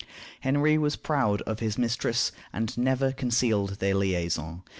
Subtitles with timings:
[0.39, 4.63] Henry was proud of his mistress, and never concealed their liaison.